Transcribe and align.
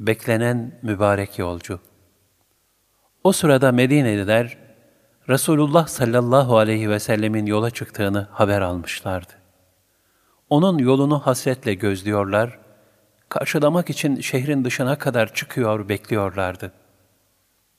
Beklenen 0.00 0.78
mübarek 0.82 1.38
yolcu. 1.38 1.80
O 3.24 3.32
sırada 3.32 3.72
Medineliler, 3.72 4.58
Resulullah 5.28 5.86
sallallahu 5.86 6.58
aleyhi 6.58 6.90
ve 6.90 6.98
sellemin 6.98 7.46
yola 7.46 7.70
çıktığını 7.70 8.28
haber 8.32 8.60
almışlardı. 8.60 9.32
Onun 10.50 10.78
yolunu 10.78 11.18
hasretle 11.18 11.74
gözlüyorlar, 11.74 12.58
karşılamak 13.28 13.90
için 13.90 14.20
şehrin 14.20 14.64
dışına 14.64 14.98
kadar 14.98 15.34
çıkıyor, 15.34 15.88
bekliyorlardı. 15.88 16.72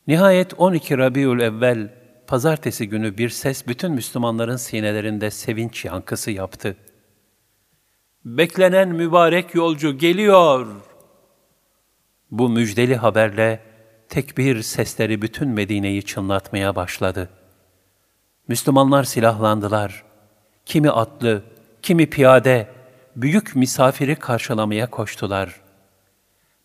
Nihayet 0.08 0.54
12 0.58 0.98
Rabiül 0.98 1.40
Evvel, 1.40 1.94
pazartesi 2.28 2.90
günü 2.90 3.18
bir 3.18 3.30
ses 3.30 3.68
bütün 3.68 3.92
Müslümanların 3.92 4.56
sinelerinde 4.56 5.32
sevinç 5.32 5.86
yankısı 5.86 6.32
yaptı. 6.32 6.78
Beklenen 8.26 8.90
mübarek 8.90 9.56
yolcu 9.56 9.98
geliyor. 9.98 10.68
Bu 12.32 12.50
müjdeli 12.50 12.96
haberle 12.96 13.60
tekbir 14.10 14.62
sesleri 14.62 15.22
bütün 15.22 15.50
Medine'yi 15.50 16.04
çınlatmaya 16.04 16.76
başladı. 16.76 17.30
Müslümanlar 18.48 19.04
silahlandılar. 19.04 20.04
Kimi 20.66 20.90
atlı, 20.90 21.44
kimi 21.82 22.10
piyade, 22.10 22.68
büyük 23.16 23.56
misafiri 23.56 24.16
karşılamaya 24.16 24.90
koştular. 24.90 25.62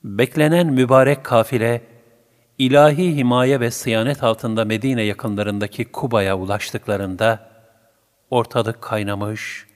Beklenen 0.05 0.67
mübarek 0.67 1.25
kafile, 1.25 1.83
ilahi 2.59 3.17
himaye 3.17 3.61
ve 3.61 3.71
sıyanet 3.71 4.23
altında 4.23 4.65
Medine 4.65 5.03
yakınlarındaki 5.03 5.85
Kuba'ya 5.85 6.39
ulaştıklarında, 6.39 7.51
ortalık 8.31 8.83
kaynamış, 8.83 9.67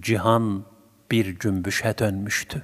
cihan 0.00 0.64
bir 1.10 1.38
cümbüşe 1.38 1.98
dönmüştü. 1.98 2.62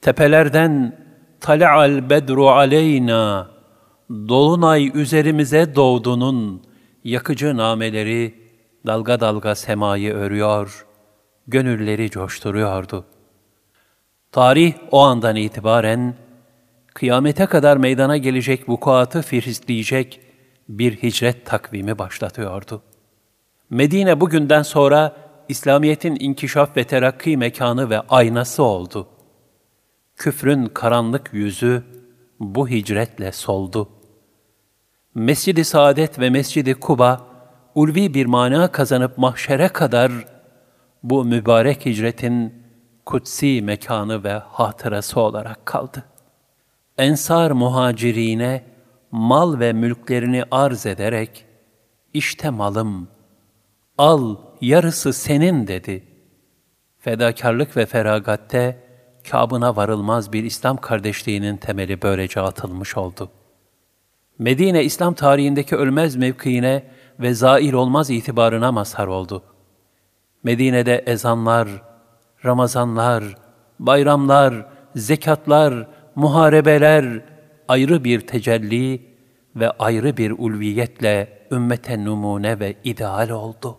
Tepelerden 0.00 1.05
tala'al 1.40 2.10
bedru 2.10 2.48
aleyna, 2.48 3.50
dolunay 4.10 4.90
üzerimize 4.94 5.74
doğdunun 5.74 6.62
yakıcı 7.04 7.56
nameleri 7.56 8.34
dalga 8.86 9.20
dalga 9.20 9.54
semayı 9.54 10.14
örüyor, 10.14 10.86
gönülleri 11.46 12.10
coşturuyordu. 12.10 13.04
Tarih 14.32 14.74
o 14.90 15.00
andan 15.00 15.36
itibaren 15.36 16.14
kıyamete 16.94 17.46
kadar 17.46 17.76
meydana 17.76 18.16
gelecek 18.16 18.68
vukuatı 18.68 19.22
firizleyecek 19.22 20.20
bir 20.68 20.96
hicret 21.02 21.46
takvimi 21.46 21.98
başlatıyordu. 21.98 22.82
Medine 23.70 24.20
bugünden 24.20 24.62
sonra 24.62 25.16
İslamiyet'in 25.48 26.16
inkişaf 26.20 26.76
ve 26.76 26.84
terakki 26.84 27.36
mekanı 27.36 27.90
ve 27.90 28.00
aynası 28.00 28.62
oldu. 28.62 29.08
Küfrün 30.16 30.66
karanlık 30.66 31.30
yüzü 31.32 31.82
bu 32.40 32.68
hicretle 32.68 33.32
soldu. 33.32 33.88
Mescid-i 35.14 35.64
Saadet 35.64 36.18
ve 36.18 36.30
Mescid-i 36.30 36.74
Kuba, 36.74 37.26
ulvi 37.74 38.14
bir 38.14 38.26
mana 38.26 38.72
kazanıp 38.72 39.18
mahşere 39.18 39.68
kadar 39.68 40.12
bu 41.02 41.24
mübarek 41.24 41.86
hicretin 41.86 42.62
kutsi 43.06 43.62
mekanı 43.62 44.24
ve 44.24 44.32
hatırası 44.32 45.20
olarak 45.20 45.66
kaldı. 45.66 46.04
Ensar 46.98 47.50
muhacirine 47.50 48.64
mal 49.10 49.60
ve 49.60 49.72
mülklerini 49.72 50.44
arz 50.50 50.86
ederek, 50.86 51.46
işte 52.14 52.50
malım, 52.50 53.08
al 53.98 54.36
yarısı 54.60 55.12
senin 55.12 55.66
dedi. 55.66 56.04
Fedakarlık 56.98 57.76
ve 57.76 57.86
feragatte 57.86 58.85
kabına 59.30 59.76
varılmaz 59.76 60.32
bir 60.32 60.44
İslam 60.44 60.76
kardeşliğinin 60.76 61.56
temeli 61.56 62.02
böylece 62.02 62.40
atılmış 62.40 62.96
oldu. 62.96 63.30
Medine 64.38 64.84
İslam 64.84 65.14
tarihindeki 65.14 65.76
ölmez 65.76 66.16
mevkiine 66.16 66.82
ve 67.20 67.34
zail 67.34 67.72
olmaz 67.72 68.10
itibarına 68.10 68.72
mazhar 68.72 69.06
oldu. 69.06 69.42
Medine'de 70.42 71.04
ezanlar, 71.06 71.68
Ramazanlar, 72.44 73.24
bayramlar, 73.78 74.66
zekatlar, 74.96 75.88
muharebeler 76.14 77.22
ayrı 77.68 78.04
bir 78.04 78.20
tecelli 78.20 79.06
ve 79.56 79.70
ayrı 79.70 80.16
bir 80.16 80.30
ulviyetle 80.30 81.46
ümmete 81.52 82.04
numune 82.04 82.60
ve 82.60 82.74
ideal 82.84 83.28
oldu. 83.28 83.78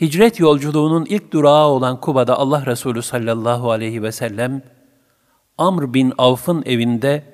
Hicret 0.00 0.40
yolculuğunun 0.40 1.06
ilk 1.08 1.32
durağı 1.32 1.66
olan 1.66 2.00
Kuba'da 2.00 2.38
Allah 2.38 2.66
Resulü 2.66 3.02
sallallahu 3.02 3.70
aleyhi 3.70 4.02
ve 4.02 4.12
sellem 4.12 4.62
Amr 5.58 5.94
bin 5.94 6.12
Avf'ın 6.18 6.62
evinde 6.66 7.24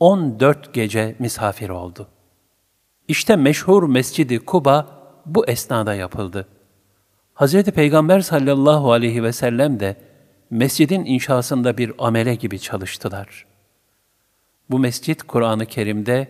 14 0.00 0.74
gece 0.74 1.16
misafir 1.18 1.68
oldu. 1.68 2.08
İşte 3.08 3.36
meşhur 3.36 3.88
Mescidi 3.88 4.38
Kuba 4.38 4.86
bu 5.26 5.46
esnada 5.46 5.94
yapıldı. 5.94 6.48
Hz. 7.34 7.62
Peygamber 7.62 8.20
sallallahu 8.20 8.92
aleyhi 8.92 9.22
ve 9.22 9.32
sellem 9.32 9.80
de 9.80 9.96
mescidin 10.50 11.04
inşasında 11.04 11.78
bir 11.78 11.92
amele 11.98 12.34
gibi 12.34 12.58
çalıştılar. 12.58 13.46
Bu 14.70 14.78
mescit 14.78 15.22
Kur'an-ı 15.22 15.66
Kerim'de 15.66 16.28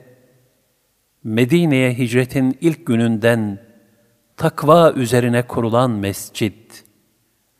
Medine'ye 1.24 1.98
hicretin 1.98 2.58
ilk 2.60 2.86
gününden 2.86 3.69
takva 4.40 4.92
üzerine 4.92 5.42
kurulan 5.42 5.90
mescid 5.90 6.70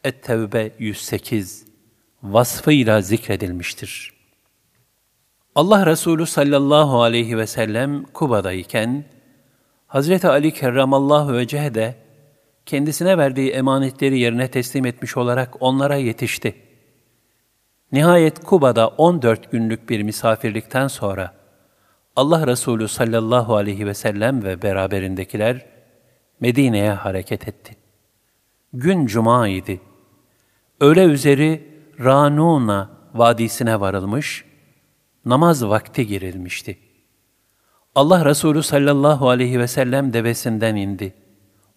Et-Tevbe 0.05 0.71
108 0.79 1.67
vasfıyla 2.23 3.01
zikredilmiştir. 3.01 4.13
Allah 5.55 5.87
Resulü 5.87 6.27
sallallahu 6.27 7.03
aleyhi 7.03 7.39
ve 7.39 7.47
sellem 7.47 8.05
Kuba'dayken 8.05 9.05
Hazreti 9.87 10.29
Ali 10.29 10.53
kerramallahu 10.53 11.33
vecehe 11.33 11.75
de 11.75 11.95
kendisine 12.67 13.19
verdiği 13.19 13.51
emanetleri 13.51 14.19
yerine 14.19 14.49
teslim 14.49 14.87
etmiş 14.87 15.17
olarak 15.17 15.63
onlara 15.63 15.97
yetişti. 15.97 16.55
Nihayet 17.93 18.45
Kuba'da 18.45 18.89
14 18.89 19.53
günlük 19.53 19.89
bir 19.89 20.03
misafirlikten 20.03 20.89
sonra 20.89 21.35
Allah 22.17 22.47
Resulü 22.47 22.89
sallallahu 22.89 23.57
aleyhi 23.57 23.87
ve 23.87 23.95
sellem 23.95 24.45
ve 24.45 24.63
beraberindekiler 24.63 25.80
Medine'ye 26.41 26.93
hareket 26.93 27.49
etti. 27.49 27.77
Gün 28.73 29.07
cuma 29.07 29.49
idi. 29.49 29.81
Öğle 30.81 31.05
üzeri 31.05 31.71
Ranuna 32.01 32.91
vadisine 33.15 33.81
varılmış, 33.81 34.45
namaz 35.25 35.65
vakti 35.65 36.07
girilmişti. 36.07 36.79
Allah 37.95 38.25
Resulü 38.25 38.63
sallallahu 38.63 39.29
aleyhi 39.29 39.59
ve 39.59 39.67
sellem 39.67 40.13
devesinden 40.13 40.77
indi. 40.77 41.15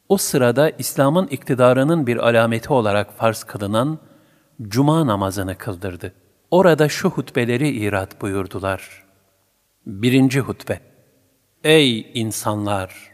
O 0.09 0.17
sırada 0.17 0.69
İslam'ın 0.69 1.27
iktidarının 1.27 2.07
bir 2.07 2.17
alameti 2.17 2.73
olarak 2.73 3.17
farz 3.17 3.43
kılınan 3.43 3.99
cuma 4.61 5.07
namazını 5.07 5.57
kıldırdı. 5.57 6.13
Orada 6.51 6.89
şu 6.89 7.09
hutbeleri 7.09 7.69
irat 7.69 8.21
buyurdular. 8.21 9.03
Birinci 9.85 10.39
hutbe. 10.39 10.79
Ey 11.63 12.11
insanlar! 12.13 13.12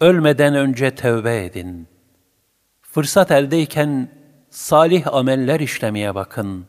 Ölmeden 0.00 0.54
önce 0.54 0.94
tövbe 0.94 1.44
edin. 1.44 1.86
Fırsat 2.82 3.30
eldeyken 3.30 4.08
salih 4.50 5.14
ameller 5.14 5.60
işlemeye 5.60 6.14
bakın. 6.14 6.64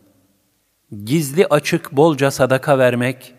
Gizli 1.05 1.45
açık 1.45 1.91
bolca 1.91 2.31
sadaka 2.31 2.77
vermek 2.77 3.33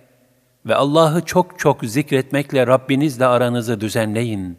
ve 0.67 0.75
Allah'ı 0.75 1.25
çok 1.25 1.59
çok 1.59 1.85
zikretmekle 1.85 2.67
Rabbinizle 2.67 3.27
aranızı 3.27 3.81
düzenleyin. 3.81 4.59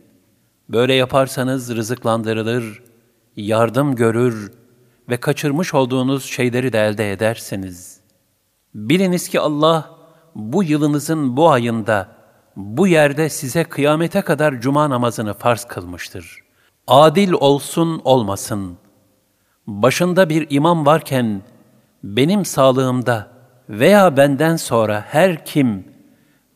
Böyle 0.69 0.93
yaparsanız 0.93 1.75
rızıklandırılır, 1.75 2.83
yardım 3.35 3.95
görür 3.95 4.51
ve 5.09 5.17
kaçırmış 5.17 5.73
olduğunuz 5.73 6.25
şeyleri 6.25 6.73
de 6.73 6.79
elde 6.79 7.11
edersiniz. 7.11 7.99
Biliniz 8.75 9.29
ki 9.29 9.39
Allah 9.39 9.89
bu 10.35 10.63
yılınızın 10.63 11.37
bu 11.37 11.49
ayında 11.49 12.20
bu 12.55 12.87
yerde 12.87 13.29
size 13.29 13.63
kıyamete 13.63 14.21
kadar 14.21 14.61
cuma 14.61 14.89
namazını 14.89 15.33
farz 15.33 15.65
kılmıştır. 15.65 16.39
Adil 16.87 17.31
olsun 17.31 18.01
olmasın. 18.03 18.77
Başında 19.67 20.29
bir 20.29 20.47
imam 20.49 20.85
varken 20.85 21.41
benim 22.03 22.45
sağlığımda 22.45 23.27
veya 23.69 24.17
benden 24.17 24.55
sonra 24.55 25.05
her 25.07 25.45
kim 25.45 25.87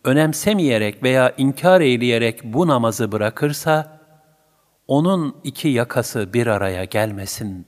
önemsemeyerek 0.04 1.04
veya 1.04 1.34
inkar 1.38 1.82
eyleyerek 1.82 2.44
bu 2.44 2.68
namazı 2.68 3.12
bırakırsa, 3.12 4.00
onun 4.88 5.36
iki 5.44 5.68
yakası 5.68 6.34
bir 6.34 6.48
araya 6.48 6.84
gelmesin. 6.84 7.68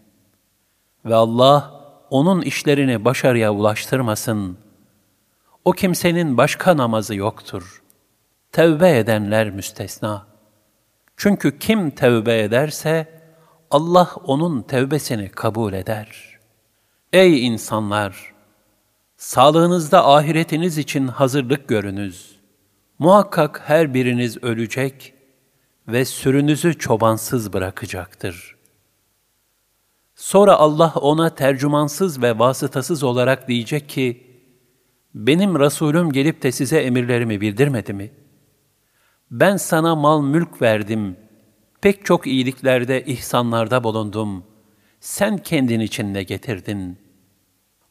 Ve 1.05 1.15
Allah 1.15 1.71
onun 2.09 2.41
işlerini 2.41 3.05
başarıya 3.05 3.53
ulaştırmasın. 3.53 4.57
O 5.65 5.71
kimsenin 5.71 6.37
başka 6.37 6.77
namazı 6.77 7.15
yoktur.'' 7.15 7.86
Tevbe 8.51 8.97
edenler 8.97 9.49
müstesna. 9.49 10.27
Çünkü 11.17 11.59
kim 11.59 11.91
tevbe 11.91 12.39
ederse 12.39 13.07
Allah 13.71 14.11
onun 14.23 14.61
tevbesini 14.61 15.29
kabul 15.29 15.73
eder. 15.73 16.37
Ey 17.13 17.47
insanlar! 17.47 18.33
Sağlığınızda 19.17 20.07
ahiretiniz 20.07 20.77
için 20.77 21.07
hazırlık 21.07 21.67
görünüz. 21.67 22.39
Muhakkak 22.99 23.61
her 23.65 23.93
biriniz 23.93 24.43
ölecek 24.43 25.13
ve 25.87 26.05
sürünüzü 26.05 26.77
çobansız 26.77 27.53
bırakacaktır. 27.53 28.55
Sonra 30.15 30.55
Allah 30.55 30.93
ona 30.95 31.35
tercümansız 31.35 32.21
ve 32.21 32.39
vasıtasız 32.39 33.03
olarak 33.03 33.47
diyecek 33.47 33.89
ki, 33.89 34.27
benim 35.15 35.59
Resulüm 35.59 36.11
gelip 36.11 36.43
de 36.43 36.51
size 36.51 36.79
emirlerimi 36.79 37.41
bildirmedi 37.41 37.93
mi? 37.93 38.11
Ben 39.31 39.57
sana 39.57 39.95
mal 39.95 40.21
mülk 40.21 40.61
verdim, 40.61 41.17
pek 41.81 42.05
çok 42.05 42.27
iyiliklerde, 42.27 43.05
ihsanlarda 43.05 43.83
bulundum. 43.83 44.43
Sen 44.99 45.37
kendin 45.37 45.79
için 45.79 46.13
ne 46.13 46.23
getirdin? 46.23 46.97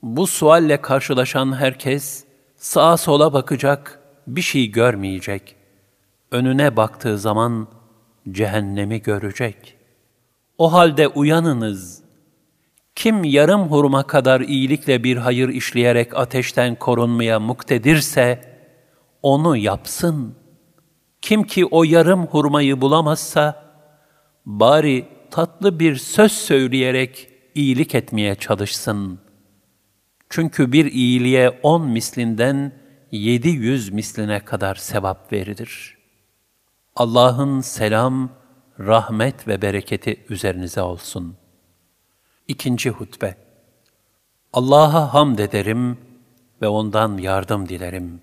Bu 0.03 0.27
sualle 0.27 0.81
karşılaşan 0.81 1.57
herkes, 1.57 2.25
sağa 2.57 2.97
sola 2.97 3.33
bakacak, 3.33 4.01
bir 4.27 4.43
şey 4.43 4.67
görmeyecek. 4.67 5.57
Önüne 6.31 6.77
baktığı 6.77 7.19
zaman 7.19 7.69
cehennemi 8.31 9.03
görecek. 9.03 9.77
O 10.59 10.73
halde 10.73 11.09
uyanınız.'' 11.09 12.07
Kim 12.97 13.25
yarım 13.25 13.69
hurma 13.69 14.03
kadar 14.03 14.41
iyilikle 14.41 15.05
bir 15.05 15.17
hayır 15.17 15.49
işleyerek 15.49 16.17
ateşten 16.17 16.75
korunmaya 16.75 17.41
muktedirse, 17.41 18.41
onu 19.23 19.57
yapsın. 19.57 20.35
Kim 21.23 21.45
ki 21.45 21.67
o 21.67 21.85
yarım 21.85 22.27
hurmayı 22.27 22.81
bulamazsa, 22.81 23.73
bari 24.47 25.09
tatlı 25.31 25.81
bir 25.81 25.97
söz 25.97 26.33
söyleyerek 26.33 27.29
iyilik 27.55 27.95
etmeye 27.95 28.35
çalışsın. 28.35 29.19
Çünkü 30.29 30.73
bir 30.73 30.93
iyiliğe 30.93 31.61
on 31.63 31.89
mislinden 31.89 32.73
yedi 33.11 33.49
yüz 33.49 33.91
misline 33.91 34.45
kadar 34.45 34.75
sevap 34.75 35.33
verilir. 35.33 35.97
Allah'ın 36.97 37.61
selam, 37.61 38.31
rahmet 38.79 39.49
ve 39.49 39.63
bereketi 39.63 40.25
üzerinize 40.29 40.83
olsun.'' 40.83 41.47
İkinci 42.49 42.91
hutbe 42.91 43.37
Allah'a 44.53 45.15
hamd 45.15 45.39
ederim 45.39 45.99
ve 46.63 46.69
ondan 46.69 47.19
yardım 47.19 47.69
dilerim. 47.69 48.23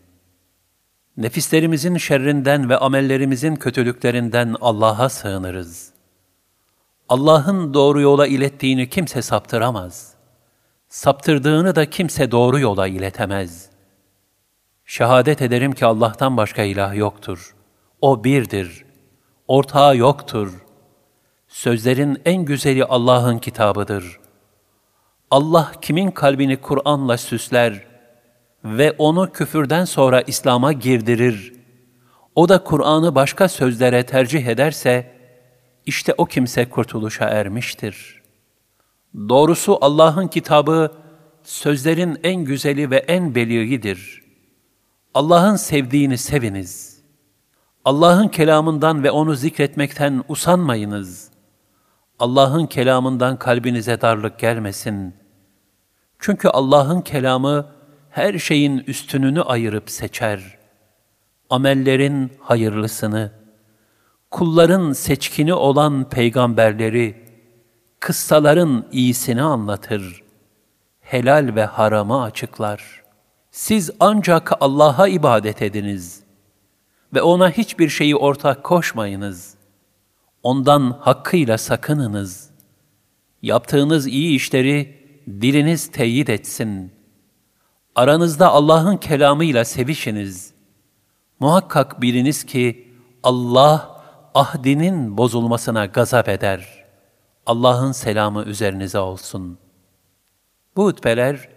Nefislerimizin 1.17 1.97
şerrinden 1.97 2.69
ve 2.69 2.77
amellerimizin 2.77 3.55
kötülüklerinden 3.55 4.55
Allah'a 4.61 5.09
sığınırız. 5.09 5.93
Allah'ın 7.09 7.73
doğru 7.73 8.01
yola 8.01 8.27
ilettiğini 8.27 8.89
kimse 8.89 9.21
saptıramaz. 9.21 10.13
Saptırdığını 10.89 11.75
da 11.75 11.89
kimse 11.89 12.31
doğru 12.31 12.59
yola 12.59 12.87
iletemez. 12.87 13.69
Şehadet 14.85 15.41
ederim 15.41 15.71
ki 15.71 15.85
Allah'tan 15.85 16.37
başka 16.37 16.63
ilah 16.63 16.95
yoktur. 16.95 17.55
O 18.01 18.23
birdir. 18.23 18.85
Ortağı 19.47 19.97
yoktur. 19.97 20.65
Sözlerin 21.47 22.21
en 22.25 22.45
güzeli 22.45 22.85
Allah'ın 22.85 23.37
kitabıdır. 23.37 24.19
Allah 25.31 25.71
kimin 25.81 26.11
kalbini 26.11 26.57
Kur'an'la 26.57 27.17
süsler 27.17 27.92
ve 28.63 28.95
onu 28.97 29.31
küfürden 29.31 29.85
sonra 29.85 30.21
İslam'a 30.21 30.73
girdirir, 30.73 31.53
o 32.35 32.49
da 32.49 32.63
Kur'an'ı 32.63 33.15
başka 33.15 33.47
sözlere 33.47 34.05
tercih 34.05 34.47
ederse, 34.47 35.13
işte 35.85 36.13
o 36.17 36.25
kimse 36.25 36.69
kurtuluşa 36.69 37.25
ermiştir. 37.25 38.21
Doğrusu 39.29 39.77
Allah'ın 39.81 40.27
kitabı, 40.27 40.91
sözlerin 41.43 42.19
en 42.23 42.35
güzeli 42.35 42.91
ve 42.91 42.97
en 42.97 43.35
beliğidir. 43.35 44.23
Allah'ın 45.13 45.55
sevdiğini 45.55 46.17
seviniz. 46.17 47.01
Allah'ın 47.85 48.27
kelamından 48.27 49.03
ve 49.03 49.11
onu 49.11 49.35
zikretmekten 49.35 50.23
usanmayınız.'' 50.27 51.33
Allah'ın 52.19 52.65
kelamından 52.65 53.39
kalbinize 53.39 54.01
darlık 54.01 54.39
gelmesin. 54.39 55.15
Çünkü 56.19 56.47
Allah'ın 56.47 57.01
kelamı 57.01 57.65
her 58.13 58.39
şeyin 58.39 58.77
üstününü 58.77 59.41
ayırıp 59.41 59.89
seçer. 59.89 60.57
Amellerin 61.49 62.31
hayırlısını, 62.39 63.31
kulların 64.31 64.93
seçkini 64.93 65.53
olan 65.53 66.09
peygamberleri, 66.09 67.15
kıssaların 67.99 68.85
iyisini 68.91 69.41
anlatır. 69.41 70.23
Helal 71.01 71.55
ve 71.55 71.65
haramı 71.65 72.23
açıklar. 72.23 73.03
Siz 73.51 73.91
ancak 73.99 74.51
Allah'a 74.59 75.07
ibadet 75.07 75.61
ediniz 75.61 76.23
ve 77.13 77.21
ona 77.21 77.49
hiçbir 77.49 77.89
şeyi 77.89 78.15
ortak 78.15 78.63
koşmayınız.'' 78.63 79.63
Ondan 80.43 80.97
hakkıyla 80.99 81.57
sakınınız. 81.57 82.49
Yaptığınız 83.41 84.07
iyi 84.07 84.35
işleri 84.35 84.97
diliniz 85.27 85.91
teyit 85.91 86.29
etsin. 86.29 86.91
Aranızda 87.95 88.49
Allah'ın 88.49 88.97
kelamıyla 88.97 89.65
sevişiniz. 89.65 90.53
Muhakkak 91.39 92.01
biliniz 92.01 92.43
ki 92.43 92.93
Allah 93.23 94.01
ahdinin 94.33 95.17
bozulmasına 95.17 95.85
gazap 95.85 96.29
eder. 96.29 96.85
Allah'ın 97.45 97.91
selamı 97.91 98.43
üzerinize 98.43 98.99
olsun. 98.99 99.57
Bu 100.75 100.85
hutbeler, 100.85 101.49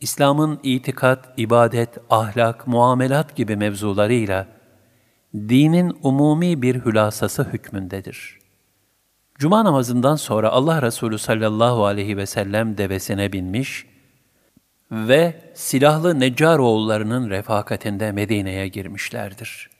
İslam'ın 0.00 0.60
itikat, 0.62 1.28
ibadet, 1.36 1.98
ahlak, 2.10 2.66
muamelat 2.66 3.36
gibi 3.36 3.56
mevzularıyla 3.56 4.48
dinin 5.34 5.98
umumi 6.02 6.62
bir 6.62 6.84
hülasası 6.84 7.44
hükmündedir. 7.44 8.38
Cuma 9.38 9.64
namazından 9.64 10.16
sonra 10.16 10.50
Allah 10.50 10.82
Resulü 10.82 11.18
sallallahu 11.18 11.84
aleyhi 11.84 12.16
ve 12.16 12.26
sellem 12.26 12.78
devesine 12.78 13.32
binmiş 13.32 13.91
ve 14.92 15.52
silahlı 15.54 16.20
Neccar 16.20 16.58
oğullarının 16.58 17.30
refakatinde 17.30 18.12
Medine'ye 18.12 18.68
girmişlerdir. 18.68 19.70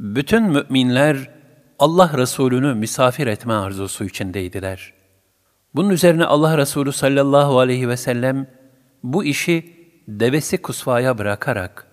Bütün 0.00 0.42
müminler 0.42 1.30
Allah 1.78 2.18
Resulü'nü 2.18 2.74
misafir 2.74 3.26
etme 3.26 3.52
arzusu 3.52 4.04
içindeydiler. 4.04 4.92
Bunun 5.74 5.90
üzerine 5.90 6.24
Allah 6.24 6.58
Resulü 6.58 6.92
sallallahu 6.92 7.58
aleyhi 7.58 7.88
ve 7.88 7.96
sellem 7.96 8.46
bu 9.02 9.24
işi 9.24 9.76
devesi 10.08 10.62
kusvaya 10.62 11.18
bırakarak 11.18 11.86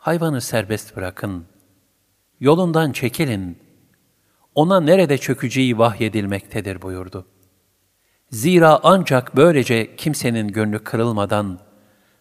Hayvanı 0.00 0.40
serbest 0.40 0.96
bırakın. 0.96 1.46
Yolundan 2.40 2.92
çekilin. 2.92 3.58
Ona 4.54 4.80
nerede 4.80 5.18
çökeceği 5.18 5.78
vahyedilmektedir 5.78 6.82
buyurdu. 6.82 7.26
Zira 8.30 8.80
ancak 8.82 9.36
böylece 9.36 9.96
kimsenin 9.96 10.48
gönlü 10.48 10.78
kırılmadan 10.78 11.58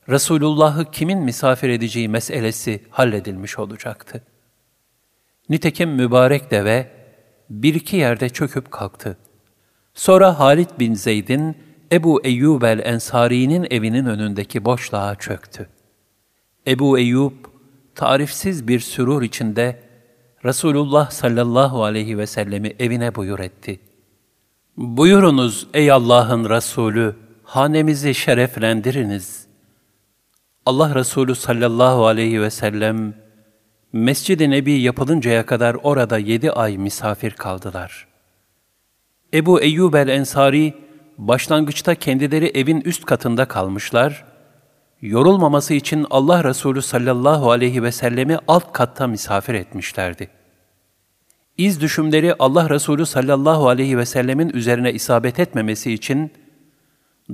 Resulullah'ı 0.09 0.91
kimin 0.91 1.19
misafir 1.19 1.69
edeceği 1.69 2.09
meselesi 2.09 2.83
halledilmiş 2.89 3.59
olacaktı. 3.59 4.23
Nitekim 5.49 5.89
mübarek 5.89 6.51
deve 6.51 6.91
bir 7.49 7.73
iki 7.73 7.95
yerde 7.95 8.29
çöküp 8.29 8.71
kalktı. 8.71 9.17
Sonra 9.93 10.39
Halid 10.39 10.69
bin 10.79 10.93
Zeyd'in 10.93 11.57
Ebu 11.91 12.21
Eyyub 12.23 12.61
el-Ensari'nin 12.61 13.67
evinin 13.69 14.05
önündeki 14.05 14.65
boşluğa 14.65 15.15
çöktü. 15.15 15.69
Ebu 16.67 16.99
Eyyub 16.99 17.33
tarifsiz 17.95 18.67
bir 18.67 18.79
sürur 18.79 19.21
içinde 19.21 19.79
Resulullah 20.45 21.11
sallallahu 21.11 21.83
aleyhi 21.83 22.17
ve 22.17 22.27
sellemi 22.27 22.75
evine 22.79 23.15
buyur 23.15 23.39
etti. 23.39 23.79
Buyurunuz 24.81 25.67
ey 25.73 25.91
Allah'ın 25.91 26.49
Resulü, 26.49 27.15
hanemizi 27.43 28.15
şereflendiriniz. 28.15 29.47
Allah 30.65 30.95
Resulü 30.95 31.35
sallallahu 31.35 32.07
aleyhi 32.07 32.41
ve 32.41 32.49
sellem, 32.49 33.13
Mescid-i 33.93 34.49
Nebi 34.49 34.71
yapılıncaya 34.71 35.45
kadar 35.45 35.77
orada 35.83 36.17
yedi 36.17 36.51
ay 36.51 36.77
misafir 36.77 37.31
kaldılar. 37.31 38.07
Ebu 39.33 39.61
Eyyub 39.61 39.93
el-Ensari, 39.93 40.73
başlangıçta 41.17 41.95
kendileri 41.95 42.45
evin 42.45 42.81
üst 42.81 43.05
katında 43.05 43.45
kalmışlar 43.45 44.25
yorulmaması 45.01 45.73
için 45.73 46.05
Allah 46.09 46.43
Resulü 46.43 46.81
sallallahu 46.81 47.51
aleyhi 47.51 47.83
ve 47.83 47.91
sellemi 47.91 48.37
alt 48.47 48.73
katta 48.73 49.07
misafir 49.07 49.53
etmişlerdi. 49.53 50.38
İz 51.59 51.81
düşümleri 51.81 52.35
Allah 52.39 52.69
Resulü 52.69 53.05
sallallahu 53.05 53.69
aleyhi 53.69 53.97
ve 53.97 54.05
sellemin 54.05 54.49
üzerine 54.49 54.93
isabet 54.93 55.39
etmemesi 55.39 55.93
için 55.93 56.31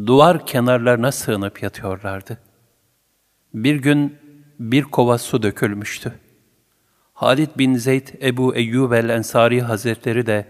duvar 0.05 0.45
kenarlarına 0.45 1.11
sığınıp 1.11 1.63
yatıyorlardı. 1.63 2.37
Bir 3.53 3.75
gün 3.75 4.15
bir 4.59 4.83
kova 4.83 5.17
su 5.17 5.43
dökülmüştü. 5.43 6.13
Halid 7.13 7.49
bin 7.57 7.75
Zeyd 7.75 8.07
Ebu 8.21 8.55
Eyyub 8.55 8.91
el-Ensari 8.91 9.61
Hazretleri 9.61 10.25
de 10.25 10.45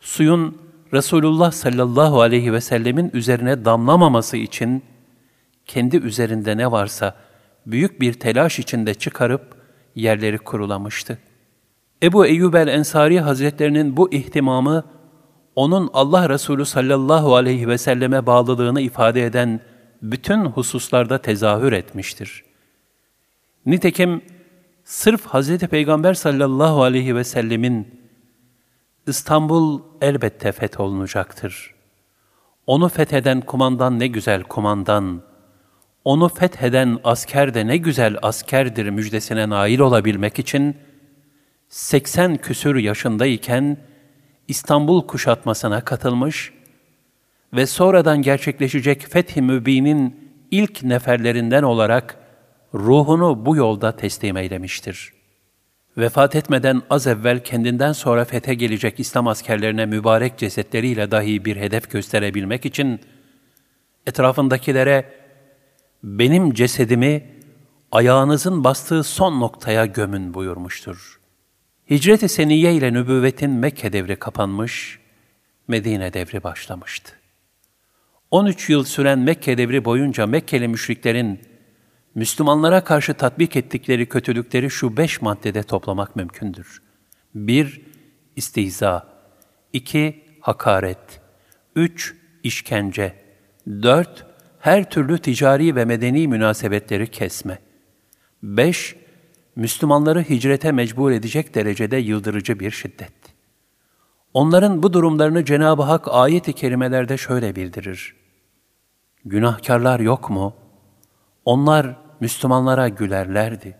suyun 0.00 0.58
Resulullah 0.92 1.52
sallallahu 1.52 2.20
aleyhi 2.20 2.52
ve 2.52 2.60
sellemin 2.60 3.10
üzerine 3.14 3.64
damlamaması 3.64 4.36
için 4.36 4.82
kendi 5.66 5.96
üzerinde 5.96 6.56
ne 6.56 6.70
varsa 6.72 7.16
büyük 7.66 8.00
bir 8.00 8.12
telaş 8.12 8.58
içinde 8.58 8.94
çıkarıp 8.94 9.56
yerleri 9.94 10.38
kurulamıştı. 10.38 11.18
Ebu 12.02 12.26
Eyyub 12.26 12.54
el-Ensari 12.54 13.20
Hazretlerinin 13.20 13.96
bu 13.96 14.12
ihtimamı, 14.12 14.84
onun 15.54 15.90
Allah 15.92 16.28
Resulü 16.28 16.64
sallallahu 16.64 17.36
aleyhi 17.36 17.68
ve 17.68 17.78
selleme 17.78 18.26
bağlılığını 18.26 18.80
ifade 18.80 19.24
eden 19.24 19.60
bütün 20.02 20.44
hususlarda 20.44 21.22
tezahür 21.22 21.72
etmiştir. 21.72 22.44
Nitekim 23.66 24.22
sırf 24.84 25.26
Hz. 25.26 25.58
Peygamber 25.58 26.14
sallallahu 26.14 26.82
aleyhi 26.82 27.16
ve 27.16 27.24
sellemin 27.24 28.00
İstanbul 29.06 29.80
elbette 30.00 30.52
fetholunacaktır. 30.52 31.74
Onu 32.66 32.88
fetheden 32.88 33.40
kumandan 33.40 33.98
ne 33.98 34.06
güzel 34.06 34.42
kumandan, 34.42 35.22
onu 36.04 36.28
fetheden 36.28 36.98
asker 37.04 37.54
de 37.54 37.66
ne 37.66 37.76
güzel 37.76 38.16
askerdir 38.22 38.90
müjdesine 38.90 39.48
nail 39.48 39.78
olabilmek 39.78 40.38
için, 40.38 40.76
80 41.68 42.36
küsür 42.36 42.76
yaşındayken 42.76 43.76
İstanbul 44.48 45.06
kuşatmasına 45.06 45.80
katılmış 45.80 46.52
ve 47.52 47.66
sonradan 47.66 48.22
gerçekleşecek 48.22 49.06
Fethi 49.10 49.42
Mübin'in 49.42 50.30
ilk 50.50 50.82
neferlerinden 50.82 51.62
olarak 51.62 52.16
ruhunu 52.74 53.46
bu 53.46 53.56
yolda 53.56 53.96
teslim 53.96 54.36
eylemiştir. 54.36 55.12
Vefat 55.98 56.36
etmeden 56.36 56.82
az 56.90 57.06
evvel 57.06 57.44
kendinden 57.44 57.92
sonra 57.92 58.24
fethe 58.24 58.54
gelecek 58.54 59.00
İslam 59.00 59.28
askerlerine 59.28 59.86
mübarek 59.86 60.38
cesetleriyle 60.38 61.10
dahi 61.10 61.44
bir 61.44 61.56
hedef 61.56 61.90
gösterebilmek 61.90 62.66
için 62.66 63.00
etrafındakilere 64.06 65.12
benim 66.02 66.54
cesedimi 66.54 67.30
ayağınızın 67.92 68.64
bastığı 68.64 69.02
son 69.02 69.40
noktaya 69.40 69.86
gömün 69.86 70.34
buyurmuştur. 70.34 71.20
Hicret-i 71.90 72.28
Seniyye 72.28 72.74
ile 72.74 72.92
nübüvvetin 72.92 73.50
Mekke 73.50 73.92
devri 73.92 74.16
kapanmış, 74.16 74.98
Medine 75.68 76.12
devri 76.12 76.42
başlamıştı. 76.42 77.12
13 78.30 78.70
yıl 78.70 78.84
süren 78.84 79.18
Mekke 79.18 79.58
devri 79.58 79.84
boyunca 79.84 80.26
Mekkeli 80.26 80.68
müşriklerin 80.68 81.40
Müslümanlara 82.14 82.84
karşı 82.84 83.14
tatbik 83.14 83.56
ettikleri 83.56 84.06
kötülükleri 84.08 84.70
şu 84.70 84.96
beş 84.96 85.22
maddede 85.22 85.62
toplamak 85.62 86.16
mümkündür. 86.16 86.82
1- 87.36 87.80
İstihza 88.36 89.08
2- 89.74 90.14
Hakaret 90.40 91.20
3- 91.76 92.14
işkence 92.42 93.14
4- 93.68 94.06
Her 94.60 94.90
türlü 94.90 95.18
ticari 95.18 95.76
ve 95.76 95.84
medeni 95.84 96.28
münasebetleri 96.28 97.06
kesme 97.06 97.58
5- 98.44 99.05
Müslümanları 99.56 100.22
hicrete 100.22 100.72
mecbur 100.72 101.10
edecek 101.10 101.54
derecede 101.54 101.96
yıldırıcı 101.96 102.60
bir 102.60 102.70
şiddet. 102.70 103.12
Onların 104.34 104.82
bu 104.82 104.92
durumlarını 104.92 105.44
Cenab-ı 105.44 105.82
Hak 105.82 106.08
ayet-i 106.10 106.52
kerimelerde 106.52 107.16
şöyle 107.16 107.56
bildirir. 107.56 108.16
Günahkarlar 109.24 110.00
yok 110.00 110.30
mu? 110.30 110.54
Onlar 111.44 111.96
Müslümanlara 112.20 112.88
gülerlerdi. 112.88 113.76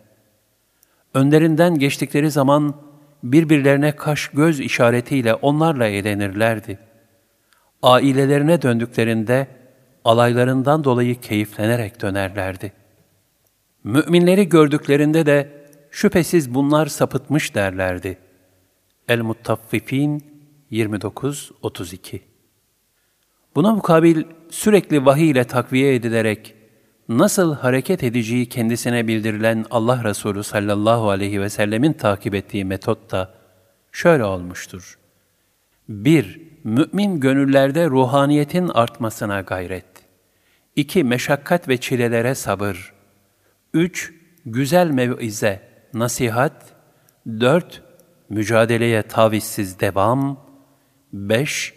Önlerinden 1.14 1.78
geçtikleri 1.78 2.30
zaman 2.30 2.74
birbirlerine 3.22 3.96
kaş 3.96 4.28
göz 4.28 4.60
işaretiyle 4.60 5.34
onlarla 5.34 5.86
eğlenirlerdi. 5.86 6.78
Ailelerine 7.82 8.62
döndüklerinde 8.62 9.46
alaylarından 10.04 10.84
dolayı 10.84 11.20
keyiflenerek 11.20 12.02
dönerlerdi. 12.02 12.72
Müminleri 13.84 14.48
gördüklerinde 14.48 15.26
de 15.26 15.65
şüphesiz 15.96 16.54
bunlar 16.54 16.86
sapıtmış 16.86 17.54
derlerdi. 17.54 18.18
El-Muttaffifin 19.08 20.24
29-32 20.72 22.20
Buna 23.54 23.74
mukabil 23.74 24.24
sürekli 24.50 25.06
vahiy 25.06 25.30
ile 25.30 25.44
takviye 25.44 25.94
edilerek 25.94 26.54
nasıl 27.08 27.54
hareket 27.54 28.04
edeceği 28.04 28.48
kendisine 28.48 29.06
bildirilen 29.06 29.64
Allah 29.70 30.04
Resulü 30.04 30.42
sallallahu 30.42 31.10
aleyhi 31.10 31.40
ve 31.40 31.50
sellemin 31.50 31.92
takip 31.92 32.34
ettiği 32.34 32.64
metot 32.64 33.10
da 33.10 33.34
şöyle 33.92 34.24
olmuştur. 34.24 34.98
1. 35.88 36.40
Mümin 36.64 37.20
gönüllerde 37.20 37.86
ruhaniyetin 37.86 38.68
artmasına 38.68 39.40
gayret. 39.40 39.86
2. 40.76 41.04
Meşakkat 41.04 41.68
ve 41.68 41.76
çilelere 41.76 42.34
sabır. 42.34 42.94
3. 43.74 44.12
Güzel 44.46 44.90
mevize, 44.90 45.65
nasihat. 45.94 46.74
4. 47.26 47.82
Mücadeleye 48.28 49.02
tavizsiz 49.02 49.80
devam. 49.80 50.40
5. 51.12 51.74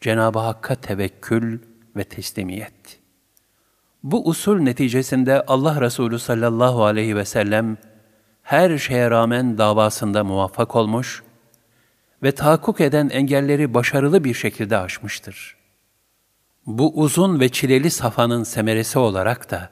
Cenab-ı 0.00 0.38
Hakk'a 0.38 0.74
tevekkül 0.74 1.58
ve 1.96 2.04
teslimiyet. 2.04 3.00
Bu 4.02 4.28
usul 4.28 4.58
neticesinde 4.58 5.42
Allah 5.46 5.80
Resulü 5.80 6.18
sallallahu 6.18 6.84
aleyhi 6.84 7.16
ve 7.16 7.24
sellem 7.24 7.76
her 8.42 8.78
şeye 8.78 9.10
rağmen 9.10 9.58
davasında 9.58 10.24
muvaffak 10.24 10.76
olmuş 10.76 11.22
ve 12.22 12.32
tahakkuk 12.32 12.80
eden 12.80 13.08
engelleri 13.08 13.74
başarılı 13.74 14.24
bir 14.24 14.34
şekilde 14.34 14.78
aşmıştır. 14.78 15.56
Bu 16.66 16.92
uzun 17.00 17.40
ve 17.40 17.48
çileli 17.48 17.90
safanın 17.90 18.42
semeresi 18.42 18.98
olarak 18.98 19.50
da 19.50 19.70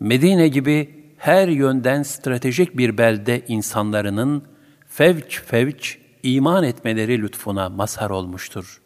Medine 0.00 0.48
gibi 0.48 1.03
her 1.16 1.48
yönden 1.48 2.02
stratejik 2.02 2.76
bir 2.76 2.98
belde 2.98 3.44
insanların 3.48 4.44
fevç 4.88 5.40
fevç 5.40 5.98
iman 6.22 6.64
etmeleri 6.64 7.22
lütfuna 7.22 7.68
mazhar 7.68 8.10
olmuştur. 8.10 8.82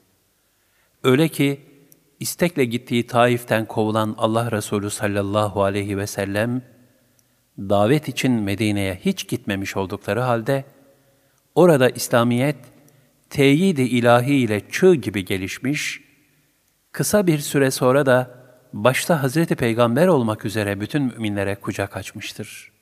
Öyle 1.04 1.28
ki 1.28 1.60
istekle 2.20 2.64
gittiği 2.64 3.06
Taif'ten 3.06 3.64
kovulan 3.64 4.14
Allah 4.18 4.50
Resulü 4.52 4.90
sallallahu 4.90 5.62
aleyhi 5.62 5.98
ve 5.98 6.06
sellem, 6.06 6.62
davet 7.58 8.08
için 8.08 8.32
Medine'ye 8.32 8.94
hiç 9.04 9.28
gitmemiş 9.28 9.76
oldukları 9.76 10.20
halde, 10.20 10.64
orada 11.54 11.90
İslamiyet, 11.90 12.56
teyid-i 13.30 13.82
ilahi 13.82 14.34
ile 14.34 14.62
çığ 14.70 14.94
gibi 14.94 15.24
gelişmiş, 15.24 16.00
kısa 16.92 17.26
bir 17.26 17.38
süre 17.38 17.70
sonra 17.70 18.06
da 18.06 18.37
başta 18.72 19.22
Hazreti 19.22 19.56
Peygamber 19.56 20.06
olmak 20.06 20.44
üzere 20.44 20.80
bütün 20.80 21.02
müminlere 21.02 21.54
kucak 21.54 21.96
açmıştır.'' 21.96 22.77